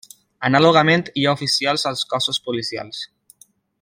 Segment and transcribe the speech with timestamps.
[0.47, 3.03] Anàlogament hi ha oficials als cossos policials.